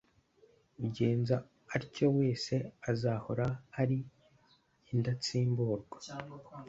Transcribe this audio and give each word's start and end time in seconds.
Ugenza 0.85 1.35
atyo 1.75 2.07
wese 2.17 2.55
azahora 2.91 3.45
ari 3.81 3.97
indatsimburwa 4.91 5.97